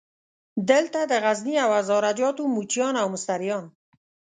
[0.69, 3.65] دلته د غزني او هزاره جاتو موچیان او مستریان.